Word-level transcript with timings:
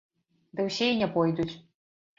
Ды 0.59 0.65
ўсе 0.69 0.89
і 0.95 0.99
не 1.05 1.11
пойдуць. 1.19 1.51